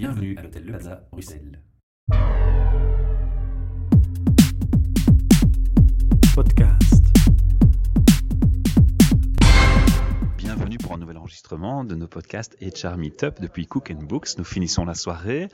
[0.00, 1.60] Bienvenue à l'hôtel Le Plaza, Bruxelles.
[6.34, 7.04] Podcast.
[10.38, 14.38] Bienvenue pour un nouvel enregistrement de nos podcasts HR Meetup depuis Cook and Books.
[14.38, 15.50] Nous finissons la soirée.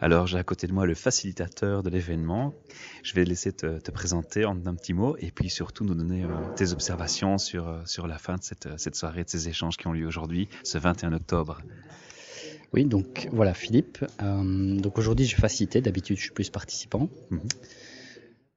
[0.00, 2.54] Alors j'ai à côté de moi le facilitateur de l'événement.
[3.02, 6.22] Je vais laisser te, te présenter en un petit mot et puis surtout nous donner
[6.22, 9.76] euh, tes observations sur, euh, sur la fin de cette, cette soirée, de ces échanges
[9.76, 11.60] qui ont lieu aujourd'hui, ce 21 octobre.
[12.72, 14.04] Oui, donc voilà, Philippe.
[14.22, 15.80] Euh, donc aujourd'hui, je vais faciliter.
[15.80, 17.08] D'habitude, je suis plus participant.
[17.30, 17.40] Mhm.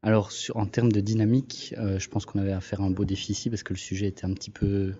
[0.04, 3.06] Alors, sur- en termes de dynamique, euh, je pense qu'on avait à faire un beau
[3.06, 4.94] défi ici parce que le sujet était un petit peu,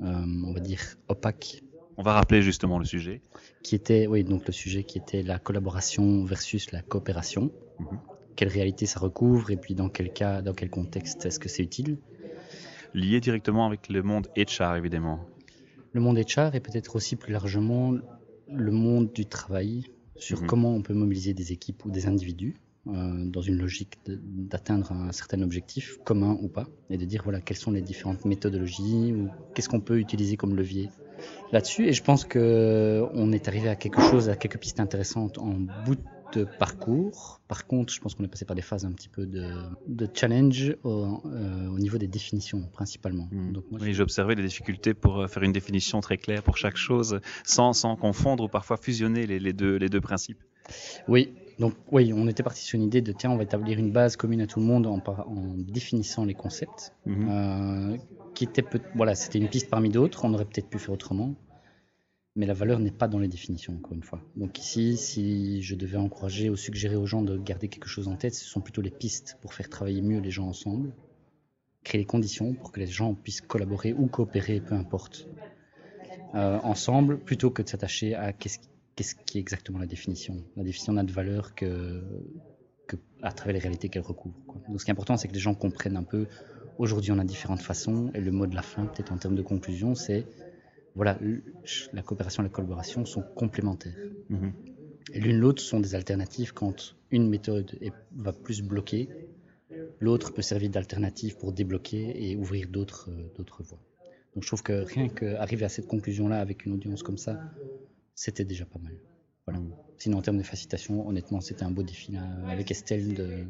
[0.00, 1.62] euh, on va dire, opaque.
[1.98, 3.20] On va rappeler justement le sujet.
[3.62, 7.50] Qui était, oui, donc le sujet qui était la collaboration versus la coopération.
[7.78, 7.86] Mhm.
[8.34, 11.62] Quelle réalité ça recouvre et puis dans quel cas, dans quel contexte est-ce que c'est
[11.62, 11.96] utile?
[12.94, 15.20] Lié directement avec le monde HR évidemment.
[15.92, 17.94] Le monde HR et peut-être aussi plus largement
[18.52, 19.84] le monde du travail
[20.16, 20.46] sur Mhm.
[20.46, 22.54] comment on peut mobiliser des équipes ou des individus
[22.88, 27.40] euh, dans une logique d'atteindre un certain objectif commun ou pas et de dire voilà
[27.40, 30.90] quelles sont les différentes méthodologies ou qu'est-ce qu'on peut utiliser comme levier
[31.52, 35.38] là-dessus et je pense que on est arrivé à quelque chose à quelques pistes intéressantes
[35.38, 35.54] en
[35.84, 36.00] bout de
[36.58, 39.62] parcours par contre je pense qu'on est passé par des phases un petit peu de,
[39.86, 43.52] de challenge au, euh, au niveau des définitions principalement Mhm.
[43.52, 46.56] donc moi, Oui, j'ai observé les difficultés pour euh, faire une définition très claire pour
[46.56, 50.38] chaque chose, sans, sans confondre ou parfois fusionner les, les deux, les deux principes.
[51.08, 53.90] Oui, donc oui, on était parti sur une idée de tiens, on va établir une
[53.92, 55.00] base commune à tout le monde en,
[55.56, 57.28] définissant les concepts, Mhm.
[57.28, 57.96] euh,
[58.34, 60.24] qui était peut voilà, c'était une piste parmi d'autres.
[60.24, 61.34] On aurait peut-être pu faire autrement,
[62.36, 64.20] mais la valeur n'est pas dans les définitions encore une fois.
[64.36, 68.16] Donc ici, si je devais encourager ou suggérer aux gens de garder quelque chose en
[68.16, 70.92] tête, ce sont plutôt les pistes pour faire travailler mieux les gens ensemble,
[71.82, 75.26] créer les conditions pour que les gens puissent collaborer ou coopérer, peu importe,
[76.34, 78.58] euh, ensemble, plutôt que de s'attacher à qu'est-ce
[79.24, 80.36] qui est exactement la définition.
[80.56, 82.02] La définition n'a de valeur que,
[83.22, 84.36] à travers les réalités qu'elle recouvre.
[84.68, 86.26] Donc ce qui est important, c'est que les gens comprennent un peu.
[86.78, 89.42] Aujourd'hui, on a différentes façons, et le mot de la fin, peut-être en termes de
[89.42, 90.26] conclusion, c'est
[90.96, 91.18] voilà,
[91.92, 94.16] la coopération et la collaboration sont complémentaires.
[94.30, 94.54] Mhm.
[95.14, 99.12] Et l'une l'autre sont des alternatives quand une méthode est- va plus bloquer,
[100.00, 103.82] l'autre peut servir d'alternative pour débloquer et ouvrir d'autres euh, voies.
[104.34, 107.38] Donc je trouve que rien qu'arriver à cette conclusion-là avec une audience comme ça,
[108.14, 108.94] c'était déjà pas mal.
[109.46, 109.60] Voilà.
[109.98, 113.46] Sinon en termes de facilitation, honnêtement, c'était un beau défi là, avec Estelle de,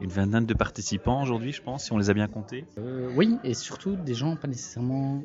[0.00, 2.64] Une vingtaine de participants aujourd'hui, je pense, si on les a bien comptés.
[2.78, 5.22] Euh, oui, et surtout des gens pas nécessairement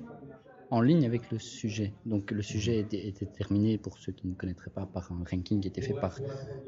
[0.70, 1.96] en ligne avec le sujet.
[2.06, 2.84] Donc le sujet est
[3.20, 6.22] déterminé, pour ceux qui ne connaîtraient pas, par un ranking qui été fait par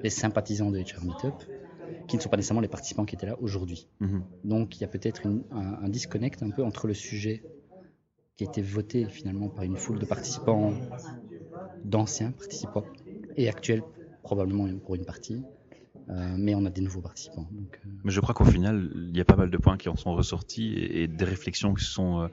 [0.04, 1.44] les sympathisants de HR Meetup,
[2.08, 3.88] qui ne sont pas nécessairement les participants qui étaient là aujourd'hui.
[4.00, 4.26] Mhm.
[4.44, 7.46] Donc il y a peut-être un, un disconnect un peu entre le sujet
[8.36, 10.82] qui a été voté finalement par une foule de participants,
[11.84, 12.90] d'anciens participants,
[13.36, 13.86] et actuels
[14.24, 15.48] probablement pour une partie,
[16.10, 17.48] Euh, mais on a des nouveaux participants.
[17.52, 19.90] Donc, euh, Mais je crois qu'au final, il y a pas mal de points qui
[19.90, 22.28] en sont ressortis et, et des réflexions qui, sont, euh,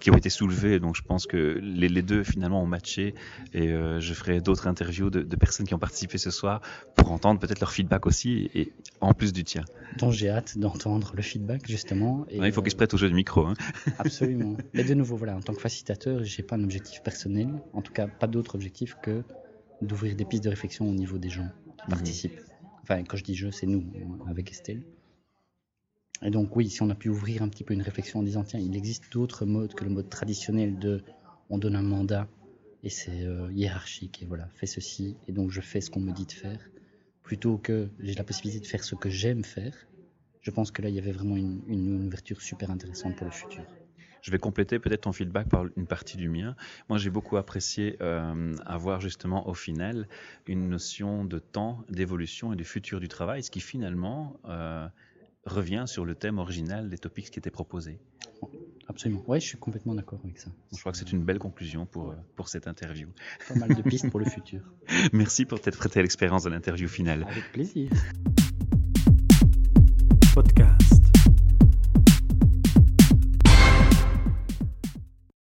[0.00, 0.80] qui ont été soulevées.
[0.80, 3.14] Donc je pense que les, les deux finalement ont matché
[3.52, 6.62] et je ferai d'autres interviews de, de personnes qui ont participé ce soir
[6.96, 9.64] pour entendre peut-être leur feedback aussi et en plus du tien.
[9.98, 12.24] dont j'ai hâte d'entendre le feedback justement.
[12.30, 13.44] Et, il faut qu'ils se prêtent au jeu de micro.
[13.46, 13.54] Hein.
[13.98, 14.56] Absolument.
[14.72, 17.92] Mais de nouveau, voilà, en tant que facilitateur, j'ai pas un objectif personnel, en tout
[17.92, 19.22] cas pas d'autre objectif que
[19.82, 21.90] d'ouvrir des pistes de réflexion au niveau des gens qui Mhm.
[21.90, 22.40] participent.
[22.90, 23.84] Enfin, quand je dis je, c'est nous,
[24.28, 24.82] avec Estelle.
[26.22, 28.44] Et donc oui, si on a pu ouvrir un petit peu une réflexion en disant,
[28.44, 31.02] tiens, il existe d'autres modes que le mode traditionnel de
[31.50, 32.28] on donne un mandat
[32.82, 36.12] et c'est euh, hiérarchique et voilà, fais ceci et donc je fais ce qu'on me
[36.12, 36.70] dit de faire,
[37.22, 39.86] plutôt que j'ai la possibilité de faire ce que j'aime faire.
[40.40, 43.66] Je pense que là, il y avait vraiment une ouverture super intéressante pour le futur.
[44.28, 46.54] Je vais compléter peut-être ton feedback par une partie du mien.
[46.90, 50.06] Moi, j'ai beaucoup apprécié euh, avoir justement au final
[50.46, 54.86] une notion de temps, d'évolution et du futur du travail, ce qui finalement euh,
[55.46, 58.00] revient sur le thème original des topics qui étaient proposés.
[58.86, 59.24] Absolument.
[59.26, 60.50] Ouais, je suis complètement d'accord avec ça.
[60.74, 63.08] Je crois que c'est une belle conclusion pour, euh, pour cette interview.
[63.48, 64.60] Pas mal de pistes pour le futur.
[65.14, 67.24] Merci pour t'être prêté à l'expérience de l'interview finale.
[67.30, 67.90] Avec plaisir.
[70.34, 70.97] Podcast.